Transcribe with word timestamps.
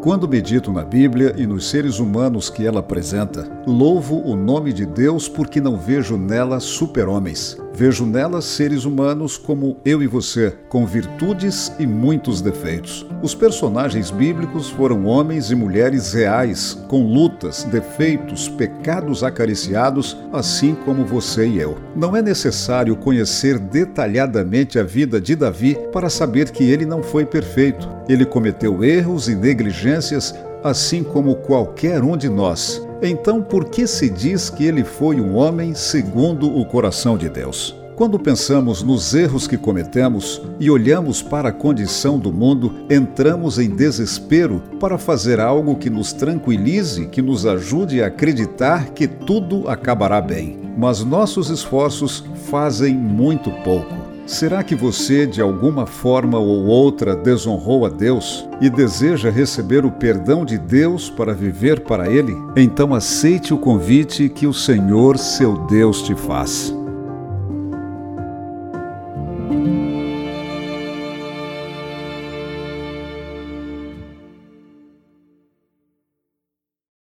Quando 0.00 0.26
medito 0.26 0.72
na 0.72 0.82
Bíblia 0.82 1.34
e 1.36 1.46
nos 1.46 1.68
seres 1.68 1.98
humanos 1.98 2.48
que 2.48 2.64
ela 2.64 2.80
apresenta, 2.80 3.46
louvo 3.66 4.16
o 4.24 4.34
nome 4.34 4.72
de 4.72 4.86
Deus 4.86 5.28
porque 5.28 5.60
não 5.60 5.76
vejo 5.76 6.16
nela 6.16 6.58
super-homens. 6.58 7.58
Vejo 7.72 8.04
nelas 8.04 8.44
seres 8.44 8.84
humanos 8.84 9.38
como 9.38 9.76
eu 9.84 10.02
e 10.02 10.06
você, 10.06 10.54
com 10.68 10.84
virtudes 10.84 11.72
e 11.78 11.86
muitos 11.86 12.42
defeitos. 12.42 13.06
Os 13.22 13.34
personagens 13.34 14.10
bíblicos 14.10 14.68
foram 14.68 15.06
homens 15.06 15.50
e 15.50 15.54
mulheres 15.54 16.12
reais, 16.12 16.76
com 16.88 17.06
lutas, 17.06 17.64
defeitos, 17.64 18.48
pecados 18.48 19.22
acariciados, 19.22 20.16
assim 20.32 20.74
como 20.74 21.04
você 21.04 21.46
e 21.46 21.58
eu. 21.58 21.78
Não 21.94 22.16
é 22.16 22.20
necessário 22.20 22.96
conhecer 22.96 23.58
detalhadamente 23.58 24.78
a 24.78 24.82
vida 24.82 25.20
de 25.20 25.36
Davi 25.36 25.78
para 25.92 26.10
saber 26.10 26.50
que 26.50 26.64
ele 26.64 26.84
não 26.84 27.02
foi 27.02 27.24
perfeito. 27.24 27.88
Ele 28.08 28.26
cometeu 28.26 28.82
erros 28.82 29.28
e 29.28 29.34
negligências, 29.34 30.34
assim 30.62 31.02
como 31.02 31.36
qualquer 31.36 32.02
um 32.02 32.16
de 32.16 32.28
nós. 32.28 32.82
Então, 33.02 33.42
por 33.42 33.66
que 33.66 33.86
se 33.86 34.10
diz 34.10 34.50
que 34.50 34.64
ele 34.64 34.84
foi 34.84 35.20
um 35.20 35.36
homem 35.36 35.74
segundo 35.74 36.54
o 36.54 36.66
coração 36.66 37.16
de 37.16 37.30
Deus? 37.30 37.74
Quando 37.96 38.18
pensamos 38.18 38.82
nos 38.82 39.14
erros 39.14 39.46
que 39.46 39.58
cometemos 39.58 40.40
e 40.58 40.70
olhamos 40.70 41.22
para 41.22 41.50
a 41.50 41.52
condição 41.52 42.18
do 42.18 42.32
mundo, 42.32 42.74
entramos 42.90 43.58
em 43.58 43.68
desespero 43.68 44.62
para 44.78 44.96
fazer 44.96 45.38
algo 45.38 45.76
que 45.76 45.90
nos 45.90 46.12
tranquilize, 46.12 47.06
que 47.06 47.20
nos 47.20 47.44
ajude 47.44 48.02
a 48.02 48.06
acreditar 48.06 48.90
que 48.90 49.06
tudo 49.06 49.68
acabará 49.68 50.20
bem. 50.20 50.58
Mas 50.76 51.04
nossos 51.04 51.50
esforços 51.50 52.24
fazem 52.50 52.94
muito 52.94 53.50
pouco. 53.62 53.99
Será 54.26 54.62
que 54.62 54.74
você, 54.74 55.26
de 55.26 55.40
alguma 55.40 55.86
forma 55.86 56.38
ou 56.38 56.66
outra, 56.66 57.16
desonrou 57.16 57.84
a 57.84 57.88
Deus 57.88 58.48
e 58.60 58.70
deseja 58.70 59.30
receber 59.30 59.84
o 59.84 59.90
perdão 59.90 60.44
de 60.44 60.56
Deus 60.56 61.10
para 61.10 61.34
viver 61.34 61.80
para 61.80 62.08
Ele? 62.08 62.36
Então 62.56 62.94
aceite 62.94 63.52
o 63.52 63.58
convite 63.58 64.28
que 64.28 64.46
o 64.46 64.54
Senhor, 64.54 65.18
seu 65.18 65.66
Deus, 65.66 66.02
te 66.02 66.14
faz. 66.14 66.72